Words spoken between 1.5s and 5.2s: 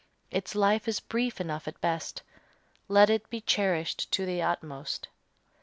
at best. Let it be cherished to the utmost.